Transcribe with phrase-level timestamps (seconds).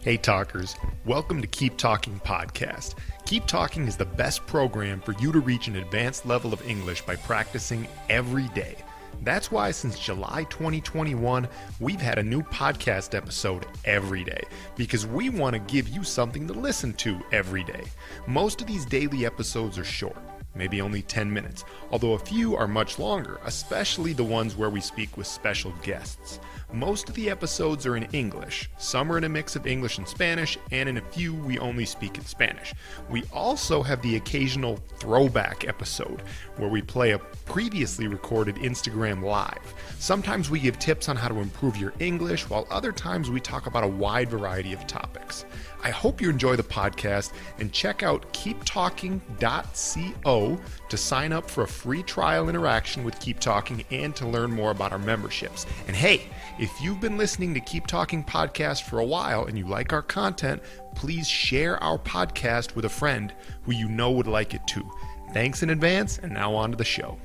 [0.00, 0.76] Hey, talkers.
[1.04, 2.94] Welcome to Keep Talking Podcast.
[3.26, 7.02] Keep Talking is the best program for you to reach an advanced level of English
[7.02, 8.76] by practicing every day.
[9.22, 11.48] That's why since July 2021,
[11.80, 14.44] we've had a new podcast episode every day
[14.76, 17.82] because we want to give you something to listen to every day.
[18.28, 20.16] Most of these daily episodes are short
[20.58, 24.80] maybe only 10 minutes, although a few are much longer, especially the ones where we
[24.80, 26.40] speak with special guests.
[26.72, 30.06] Most of the episodes are in English, some are in a mix of English and
[30.06, 32.74] Spanish, and in a few we only speak in Spanish.
[33.08, 36.22] We also have the occasional throwback episode
[36.58, 39.74] where we play a previously recorded Instagram Live.
[39.98, 43.66] Sometimes we give tips on how to improve your English, while other times we talk
[43.66, 45.46] about a wide variety of topics.
[45.82, 51.68] I hope you enjoy the podcast and check out keeptalking.co to sign up for a
[51.68, 55.66] free trial interaction with Keep Talking and to learn more about our memberships.
[55.86, 56.22] And hey,
[56.58, 60.02] if you've been listening to Keep Talking podcast for a while and you like our
[60.02, 60.62] content,
[60.94, 63.32] please share our podcast with a friend
[63.62, 64.88] who you know would like it too.
[65.32, 67.18] Thanks in advance, and now on to the show.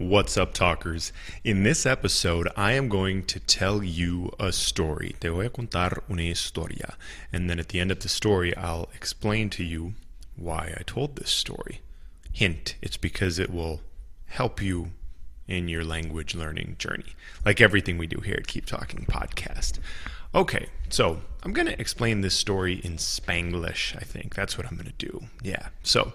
[0.00, 1.12] What's up, talkers?
[1.44, 5.14] In this episode, I am going to tell you a story.
[5.20, 6.96] Te voy a contar una historia.
[7.30, 9.92] And then at the end of the story, I'll explain to you
[10.36, 11.82] why I told this story.
[12.32, 13.82] Hint, it's because it will
[14.24, 14.92] help you
[15.46, 19.80] in your language learning journey, like everything we do here at Keep Talking Podcast.
[20.34, 24.34] Okay, so I'm going to explain this story in Spanglish, I think.
[24.34, 25.24] That's what I'm going to do.
[25.42, 26.14] Yeah, so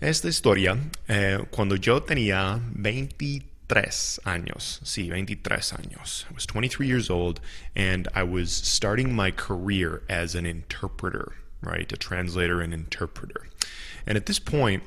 [0.00, 6.24] esta historia, eh, cuando yo tenía 23 años, sí, 23 años.
[6.30, 7.40] I was 23 years old
[7.74, 11.92] and I was starting my career as an interpreter, right?
[11.92, 13.48] A translator and interpreter.
[14.06, 14.84] And at this point,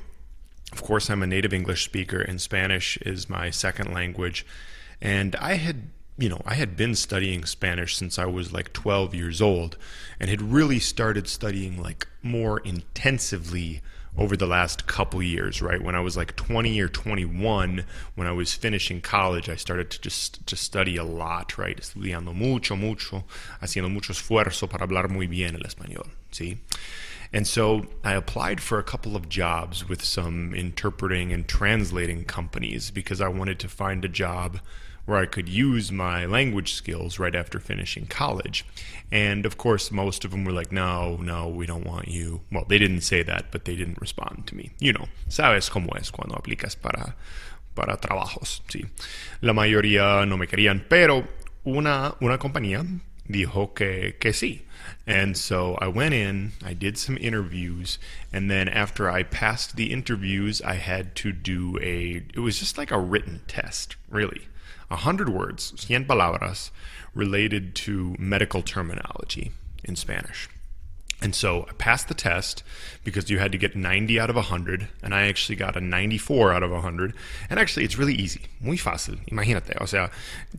[0.72, 4.46] of course, I'm a native English speaker and Spanish is my second language.
[5.00, 9.14] And I had you know, I had been studying Spanish since I was like 12
[9.14, 9.78] years old
[10.20, 13.80] and had really started studying like more intensively
[14.16, 15.82] over the last couple years, right?
[15.82, 17.84] When I was like 20 or 21,
[18.14, 21.78] when I was finishing college, I started to just to study a lot, right?
[21.78, 23.24] Estudiando mucho, mucho,
[23.62, 26.58] haciendo mucho esfuerzo para hablar muy bien el español, ¿sí?
[27.32, 32.90] And so I applied for a couple of jobs with some interpreting and translating companies
[32.90, 34.60] because I wanted to find a job
[35.04, 38.64] where I could use my language skills right after finishing college.
[39.10, 42.40] And of course, most of them were like, no, no, we don't want you.
[42.50, 44.70] Well, they didn't say that, but they didn't respond to me.
[44.78, 47.14] You know, sabes cómo es cuando aplicas para,
[47.74, 48.88] para trabajos, sí.
[49.42, 51.24] La mayoría no me querían, pero
[51.66, 52.86] una, una compañía
[53.28, 54.62] dijo que, que sí.
[55.06, 57.98] And so I went in, I did some interviews,
[58.32, 62.78] and then after I passed the interviews, I had to do a, it was just
[62.78, 64.48] like a written test, really.
[64.92, 66.70] 100 words, 100 palabras,
[67.14, 69.52] related to medical terminology
[69.84, 70.48] in Spanish.
[71.20, 72.64] And so I passed the test
[73.04, 76.52] because you had to get 90 out of 100, and I actually got a 94
[76.52, 77.14] out of 100.
[77.48, 79.20] And actually, it's really easy, muy fácil.
[79.30, 80.10] Imagínate, o sea,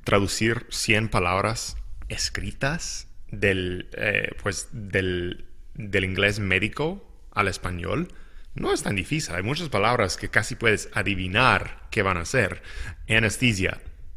[0.05, 1.75] traducir 100 palabras
[2.09, 5.45] escritas del, eh, pues, del,
[5.75, 7.01] del inglés médico
[7.33, 8.07] al español
[8.55, 9.35] no es tan difícil.
[9.35, 12.61] Hay muchas palabras que casi puedes adivinar qué van a ser.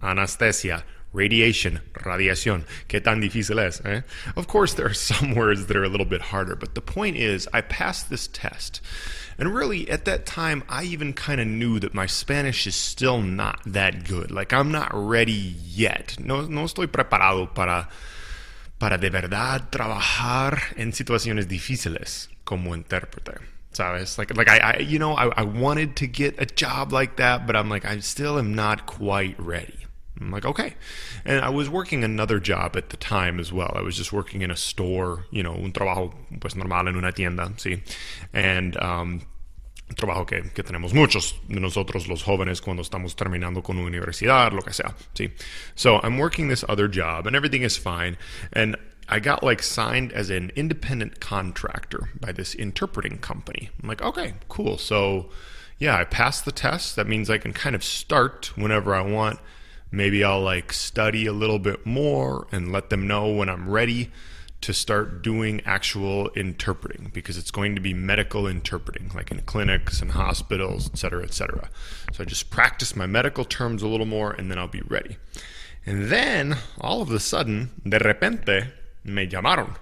[0.02, 2.64] Anesthesia, radiation, radiación.
[2.88, 3.80] ¿Qué tan difícil es?
[3.84, 4.02] Eh?
[4.36, 7.16] Of course, there are some words that are a little bit harder, but the point
[7.16, 8.80] is, I passed this test.
[9.38, 13.20] And really, at that time, I even kind of knew that my Spanish is still
[13.20, 14.30] not that good.
[14.30, 16.16] Like, I'm not ready yet.
[16.18, 17.88] No, no estoy preparado para,
[18.78, 23.38] para de verdad trabajar en situaciones difíciles como intérprete.
[23.72, 24.16] ¿Sabes?
[24.16, 27.46] Like, like I, I you know, I, I wanted to get a job like that,
[27.46, 29.85] but I'm like, I still am not quite ready.
[30.20, 30.74] I'm like, okay.
[31.24, 33.72] And I was working another job at the time as well.
[33.74, 37.12] I was just working in a store, you know, un trabajo pues normal en una
[37.12, 37.80] tienda, sí.
[38.32, 39.22] And um,
[39.94, 44.52] trabajo que, que tenemos muchos de nosotros los jóvenes cuando estamos terminando con una universidad,
[44.52, 45.30] lo que sea, sí.
[45.74, 48.16] So I'm working this other job and everything is fine.
[48.52, 48.76] And
[49.08, 53.70] I got like signed as an independent contractor by this interpreting company.
[53.82, 54.78] I'm like, okay, cool.
[54.78, 55.28] So
[55.78, 56.96] yeah, I passed the test.
[56.96, 59.38] That means I can kind of start whenever I want
[59.90, 64.10] Maybe I'll like study a little bit more and let them know when I'm ready
[64.62, 70.00] to start doing actual interpreting because it's going to be medical interpreting, like in clinics
[70.00, 71.68] and hospitals, et cetera, et cetera.
[72.12, 75.18] So I just practice my medical terms a little more and then I'll be ready.
[75.84, 78.72] And then all of a sudden, de repente,
[79.04, 79.76] me llamaron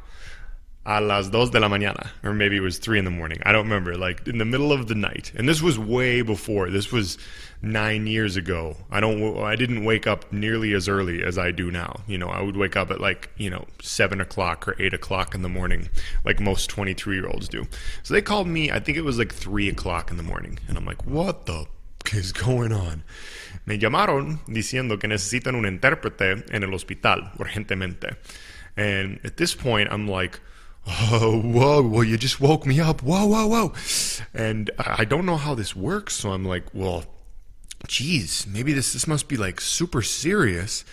[0.87, 3.39] a las dos de la mañana, or maybe it was three in the morning.
[3.47, 3.97] I don't remember.
[3.97, 6.69] Like in the middle of the night, and this was way before.
[6.69, 7.17] This was
[7.65, 8.77] nine years ago.
[8.91, 9.39] I don't.
[9.43, 12.01] I didn't wake up nearly as early as I do now.
[12.07, 15.35] You know, I would wake up at like you know seven o'clock or eight o'clock
[15.35, 15.89] in the morning,
[16.25, 17.67] like most twenty-three year olds do.
[18.03, 18.71] So they called me.
[18.71, 21.67] I think it was like three o'clock in the morning, and I'm like, what the
[22.13, 23.03] is going on?
[23.67, 28.17] Me llamaron diciendo que necesitan un intérprete en el hospital urgentemente.
[28.77, 30.41] And at this point, I'm like,
[30.87, 33.03] oh, whoa, well, you just woke me up.
[33.03, 33.73] Whoa, whoa, whoa.
[34.35, 36.15] And I don't know how this works.
[36.15, 37.05] So I'm like, well,
[37.87, 40.85] geez, maybe this, this must be like super serious.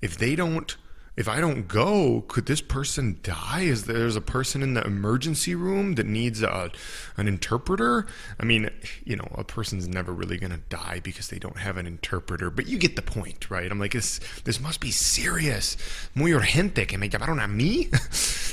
[0.00, 0.76] If they don't
[1.18, 3.62] if I don't go, could this person die?
[3.62, 6.70] Is there's a person in the emergency room that needs a,
[7.16, 8.06] an interpreter?
[8.38, 8.70] I mean,
[9.02, 12.50] you know, a person's never really going to die because they don't have an interpreter,
[12.50, 13.68] but you get the point, right?
[13.68, 15.76] I'm like, this, this must be serious.
[16.14, 17.90] Muy urgente que me llamaron a mí.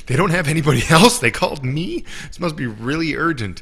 [0.08, 1.20] they don't have anybody else.
[1.20, 2.04] They called me.
[2.30, 3.62] This must be really urgent.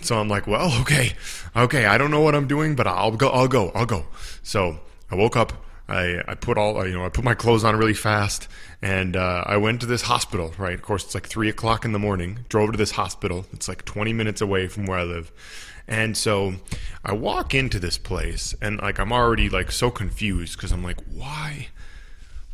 [0.00, 1.12] So I'm like, well, okay,
[1.54, 1.86] okay.
[1.86, 3.28] I don't know what I'm doing, but I'll go.
[3.28, 3.70] I'll go.
[3.76, 4.06] I'll go.
[4.42, 5.52] So I woke up
[5.90, 8.48] I, I put all you know I put my clothes on really fast
[8.80, 10.74] and uh, I went to this hospital right?
[10.74, 12.40] Of course it's like three o'clock in the morning.
[12.48, 13.46] Drove to this hospital.
[13.52, 15.32] It's like 20 minutes away from where I live.
[15.88, 16.54] And so
[17.04, 21.00] I walk into this place and like I'm already like so confused because I'm like
[21.12, 21.68] why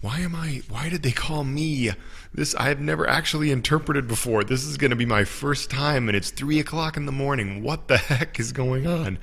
[0.01, 1.91] why am I why did they call me
[2.37, 4.45] this I have never actually interpreted before.
[4.45, 7.63] This is going to be my first time, and it's three o'clock in the morning.
[7.63, 9.19] What the heck is going on?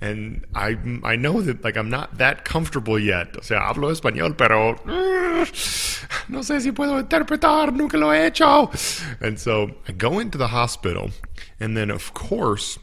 [0.00, 3.36] And I I know that like I'm not that comfortable yet.
[3.36, 4.72] O sea, hablo español, pero
[6.28, 7.72] no sé si puedo interpretar.
[7.72, 8.70] Nunca lo he hecho.
[9.20, 11.10] And so I go into the hospital,
[11.60, 12.78] and then of course,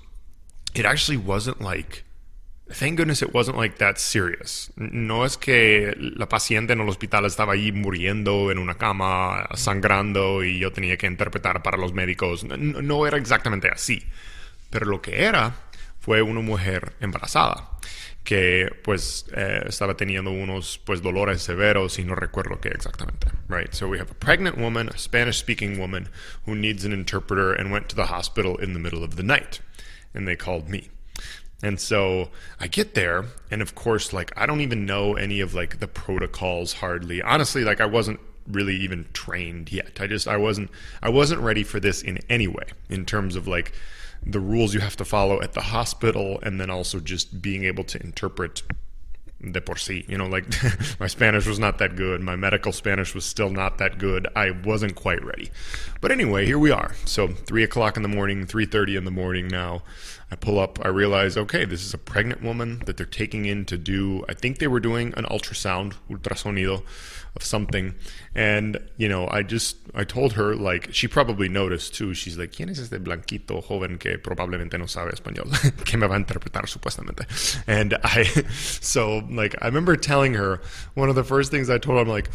[0.73, 2.04] it actually wasn't like
[2.67, 4.71] Thank goodness it wasn't like that serious.
[4.75, 10.43] No es que la paciente en el hospital estaba ahí muriendo en una cama, sangrando
[10.43, 12.43] y yo tenía que interpretar para los médicos.
[12.43, 14.03] No, no era exactamente así.
[14.71, 15.53] Pero lo que era
[15.99, 17.69] fue una mujer embarazada
[18.23, 23.27] que pues eh, estaba teniendo unos pues dolores severos y no recuerdo qué exactamente.
[23.47, 23.71] Right.
[23.73, 26.09] So we have a pregnant woman, a Spanish speaking woman
[26.47, 29.61] who needs an interpreter and went to the hospital in the middle of the night.
[30.15, 30.89] And they called me.
[31.63, 32.29] And so
[32.59, 35.87] I get there, and of course, like I don't even know any of like the
[35.87, 37.21] protocols hardly.
[37.21, 39.99] Honestly, like I wasn't really even trained yet.
[39.99, 40.69] I just I wasn't
[41.01, 43.71] I wasn't ready for this in any way in terms of like
[44.25, 47.83] the rules you have to follow at the hospital and then also just being able
[47.83, 48.63] to interpret
[49.51, 50.07] de por sí.
[50.07, 50.45] You know, like
[50.99, 52.21] my Spanish was not that good.
[52.21, 54.27] My medical Spanish was still not that good.
[54.35, 55.51] I wasn't quite ready.
[56.01, 56.93] But anyway, here we are.
[57.05, 59.83] So three o'clock in the morning, three thirty in the morning now.
[60.31, 63.63] I pull up, I realize, okay, this is a pregnant woman that they're taking in
[63.65, 66.81] to do, I think they were doing an ultrasound, ultrasonido
[67.35, 67.93] of something.
[68.33, 72.13] And, you know, I just, I told her, like, she probably noticed too.
[72.13, 75.51] She's like, ¿quién es este blanquito joven que probablemente no sabe español?
[75.85, 77.25] que me va a interpretar supuestamente.
[77.67, 80.61] And I, so, like, I remember telling her,
[80.93, 82.29] one of the first things I told her, I'm like,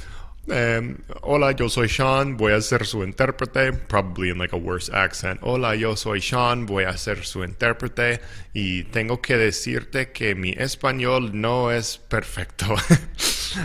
[0.49, 4.89] Eh, hola, yo soy Sean, voy a ser su intérprete, probably in like a worse
[4.89, 5.39] accent.
[5.43, 8.21] Hola, yo soy Sean, voy a ser su intérprete
[8.55, 12.75] y tengo que decirte que mi español no es perfecto.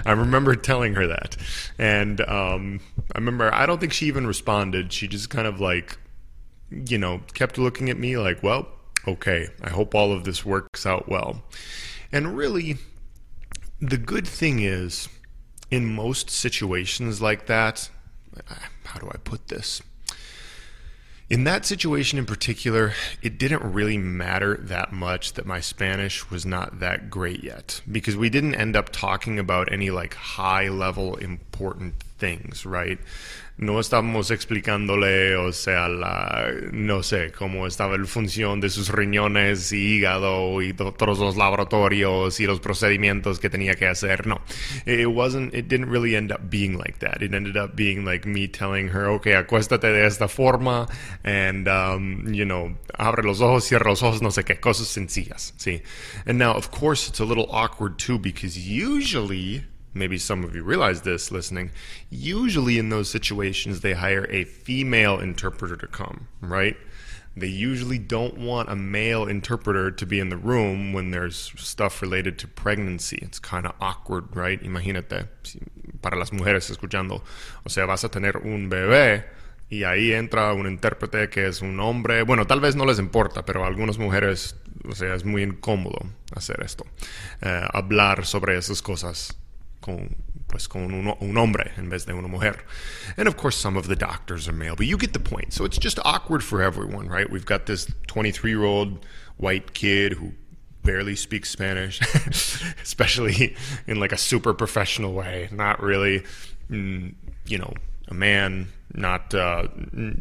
[0.05, 1.37] I remember telling her that.
[1.79, 2.81] And um,
[3.15, 4.91] I remember, I don't think she even responded.
[4.91, 5.97] She just kind of like,
[6.69, 8.67] you know, kept looking at me like, well,
[9.07, 11.41] okay, I hope all of this works out well.
[12.11, 12.77] And really,
[13.89, 15.09] the good thing is,
[15.71, 17.89] in most situations like that,
[18.85, 19.81] how do I put this?
[21.27, 26.45] In that situation in particular, it didn't really matter that much that my Spanish was
[26.45, 31.15] not that great yet because we didn't end up talking about any like high level
[31.15, 32.99] important things, right?
[33.57, 39.71] no estábamos explicándole, o sea, la, no sé, cómo estaba la función de sus riñones
[39.71, 44.27] y hígado y todos los laboratorios y los procedimientos que tenía que hacer.
[44.27, 44.41] No,
[44.85, 47.21] it wasn't, it didn't really end up being like that.
[47.21, 50.87] It ended up being like me telling her, okay, acuéstate de esta forma
[51.23, 55.53] and, um, you know, abre los ojos, cierra los ojos, no sé qué, cosas sencillas,
[55.57, 55.81] sí.
[56.25, 59.63] And now, of course, it's a little awkward too because usually
[59.95, 61.71] maybe some of you realize this listening,
[62.09, 66.77] usually in those situations, they hire a female interpreter to come, right?
[67.37, 72.01] They usually don't want a male interpreter to be in the room when there's stuff
[72.01, 73.19] related to pregnancy.
[73.21, 74.61] It's kind of awkward, right?
[74.61, 75.27] Imagínate,
[76.01, 77.23] para las mujeres escuchando,
[77.65, 79.25] o sea, vas a tener un bebé
[79.69, 82.21] y ahí entra un intérprete que es un hombre.
[82.23, 84.55] Bueno, tal vez no les importa, pero a algunas mujeres,
[84.87, 85.99] o sea, es muy incómodo
[86.33, 86.85] hacer esto,
[87.41, 89.37] eh, hablar sobre esas cosas
[89.85, 90.15] con,
[90.47, 92.65] pues con un, un hombre en vez de una mujer.
[93.17, 95.53] And of course, some of the doctors are male, but you get the point.
[95.53, 97.29] So it's just awkward for everyone, right?
[97.29, 99.05] We've got this 23 year old
[99.37, 100.31] white kid who
[100.83, 102.01] barely speaks Spanish,
[102.81, 106.23] especially in like a super professional way, not really,
[106.69, 107.13] mm,
[107.45, 107.73] you know,
[108.07, 109.67] a man not uh,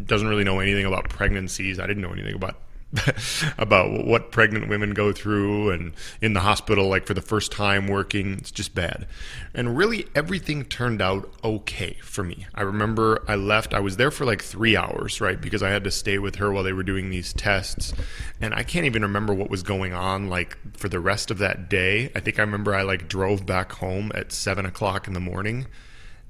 [0.05, 1.79] doesn't really know anything about pregnancies.
[1.79, 2.57] I didn't know anything about
[3.59, 7.89] about what pregnant women go through and in the hospital like for the first time
[7.89, 9.07] working it's just bad.
[9.55, 12.47] And really everything turned out okay for me.
[12.55, 15.85] I remember i left i was there for like three hours right because i had
[15.85, 17.93] to stay with her while they were doing these tests.
[18.41, 21.69] And i can't even remember what was going on like for the rest of that
[21.69, 22.11] day.
[22.15, 25.67] I think i remember i like drove back home at seven o'clock in the morning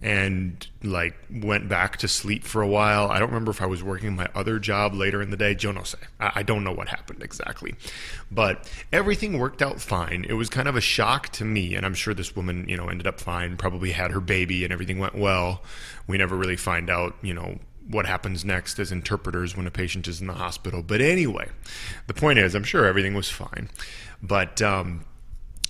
[0.05, 3.11] and like went back to sleep for a while.
[3.11, 5.57] I don't remember if I was working my other job later in the day.
[5.59, 5.95] Yo no sé.
[6.21, 7.75] I, don't know what happened exactly.
[8.31, 10.27] But everything worked out fine.
[10.29, 12.91] It was kind of a shock to me, and I'm sure this woman, you know,
[12.91, 15.63] ended up fine, probably had her baby and everything went well.
[16.07, 17.59] We never really find out, you know,
[17.89, 20.83] what happens next as interpreters when a patient is in the hospital.
[20.83, 21.49] But anyway,
[22.09, 23.71] the point is, I'm sure everything was fine.
[24.23, 25.07] But um,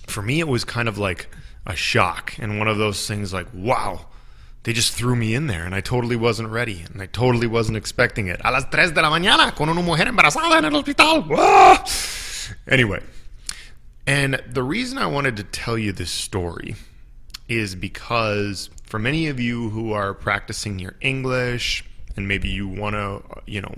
[0.07, 1.33] for me, it was kind of like
[1.65, 4.07] a shock and one of those things like, wow
[4.65, 7.77] they just threw me in there and I totally wasn't ready and I totally wasn't
[7.77, 8.41] expecting it.
[8.43, 11.23] A las tres de la mañana con una mujer embarazada en el hospital.
[11.31, 11.85] Ah!
[12.67, 13.01] Anyway,
[14.07, 16.75] and the reason I wanted to tell you this story
[17.47, 21.85] is because for many of you who are practicing your English
[22.17, 23.73] and maybe you want to, you know,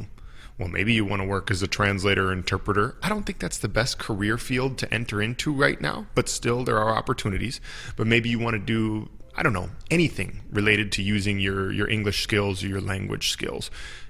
[0.58, 2.96] well, maybe you want to work as a translator or interpreter.
[3.03, 6.63] I don't think that's the best career field to enter into right now, but still
[6.63, 7.60] there are opportunities.
[7.96, 11.88] But maybe you want to do I don't know, anything related to using your, your
[11.88, 13.70] English skills or your language skills.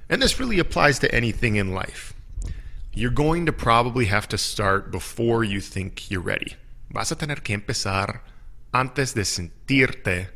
[0.09, 2.13] And this really applies to anything in life.
[2.93, 6.55] You're going to probably have to start before you think you're ready.
[6.89, 8.21] Vas a tener que empezar
[8.73, 10.29] antes de sentirte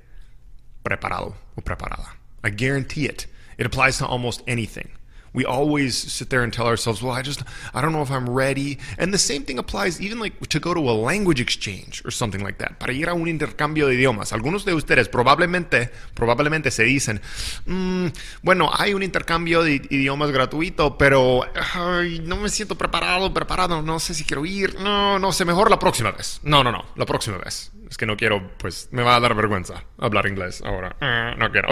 [0.83, 2.10] preparado o preparada.
[2.43, 3.27] I guarantee it.
[3.57, 4.89] It applies to almost anything
[5.33, 8.29] we always sit there and tell ourselves, well, I just, I don't know if I'm
[8.29, 8.77] ready.
[8.97, 12.43] And the same thing applies even like to go to a language exchange or something
[12.43, 14.33] like that, para ir a un intercambio de idiomas.
[14.33, 17.21] Algunos de ustedes probablemente, probablemente se dicen,
[17.65, 18.07] mm,
[18.43, 24.00] bueno, hay un intercambio de idiomas gratuito, pero ay, no me siento preparado, preparado, no
[24.00, 26.41] sé si quiero ir, no, no sé, mejor la próxima vez.
[26.43, 27.71] No, no, no, la próxima vez.
[27.89, 30.95] Es que no quiero, pues me va a dar vergüenza hablar inglés ahora.
[31.01, 31.69] Uh, no quiero.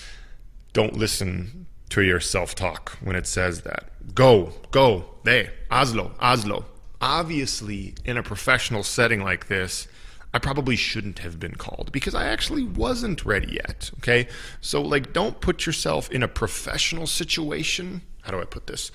[0.72, 1.63] Don't listen
[1.94, 3.84] to your self talk when it says that.
[4.16, 6.64] Go, go, there, hazlo, hazlo.
[7.00, 9.86] Obviously, in a professional setting like this,
[10.32, 13.92] I probably shouldn't have been called because I actually wasn't ready yet.
[13.98, 14.26] Okay.
[14.60, 18.02] So, like, don't put yourself in a professional situation.
[18.22, 18.90] How do I put this?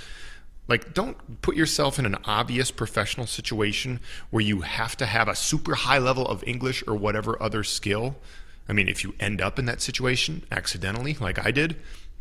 [0.67, 5.35] Like, don't put yourself in an obvious professional situation where you have to have a
[5.35, 8.17] super high level of English or whatever other skill.
[8.67, 11.77] I mean, if you end up in that situation accidentally, like I did,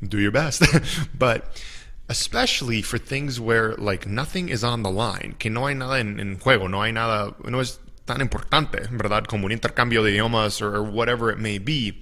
[0.07, 0.63] do your best.
[1.19, 1.63] but
[2.09, 6.19] especially for things where like nothing is on the line, que no hay nada en,
[6.19, 9.25] en juego, no hay nada, no es tan importante, ¿verdad?
[9.25, 11.99] Como un intercambio de idiomas or, or whatever it may be.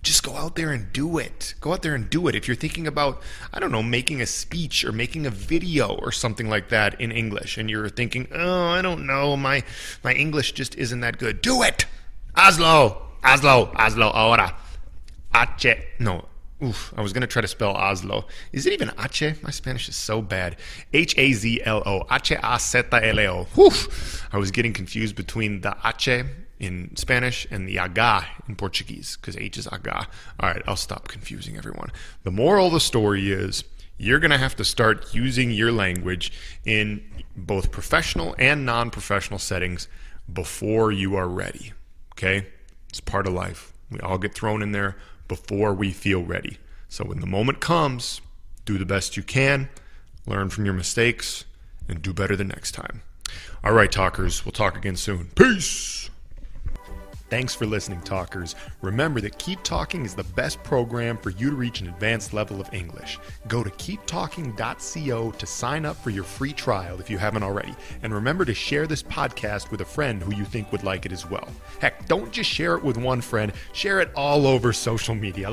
[0.00, 1.54] Just go out there and do it.
[1.60, 2.36] Go out there and do it.
[2.36, 3.20] If you're thinking about,
[3.52, 7.10] I don't know, making a speech or making a video or something like that in
[7.10, 9.64] English, and you're thinking, oh, I don't know, my
[10.04, 11.42] my English just isn't that good.
[11.42, 11.86] Do it.
[12.36, 14.54] Hazlo, hazlo, hazlo ahora.
[15.34, 15.66] H
[15.98, 16.26] no
[16.62, 18.24] Oof, I was going to try to spell hazlo.
[18.52, 19.22] Is it even H?
[19.42, 20.56] My Spanish is so bad.
[20.92, 22.02] H A Z L O.
[22.10, 23.72] H A Z L O.
[24.32, 26.08] I was getting confused between the H
[26.58, 30.08] in Spanish and the aga in Portuguese because H is aga.
[30.40, 31.92] All right, I'll stop confusing everyone.
[32.24, 33.62] The moral of the story is
[33.96, 36.32] you're going to have to start using your language
[36.64, 37.04] in
[37.36, 39.86] both professional and non professional settings
[40.32, 41.72] before you are ready.
[42.14, 42.48] Okay?
[42.88, 43.72] It's part of life.
[43.90, 44.96] We all get thrown in there
[45.28, 46.58] before we feel ready.
[46.88, 48.20] So when the moment comes,
[48.64, 49.68] do the best you can,
[50.26, 51.44] learn from your mistakes,
[51.86, 53.02] and do better the next time.
[53.62, 55.28] All right, talkers, we'll talk again soon.
[55.34, 56.10] Peace.
[57.30, 58.54] Thanks for listening, talkers.
[58.80, 62.58] Remember that Keep Talking is the best program for you to reach an advanced level
[62.58, 63.18] of English.
[63.48, 67.74] Go to keeptalking.co to sign up for your free trial if you haven't already.
[68.02, 71.12] And remember to share this podcast with a friend who you think would like it
[71.12, 71.48] as well.
[71.80, 75.46] Heck, don't just share it with one friend, share it all over social media.